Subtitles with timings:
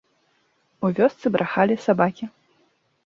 [0.89, 2.25] У вёсцы брахалі сабакі.